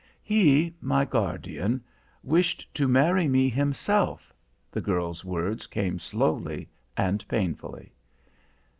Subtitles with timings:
[0.23, 1.83] "He my guardian
[2.23, 4.33] wished to marry me himself,"
[4.71, 7.93] the girl's words came slowly and painfully.